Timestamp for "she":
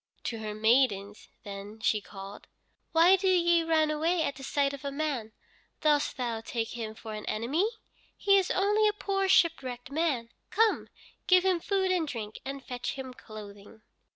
1.79-2.01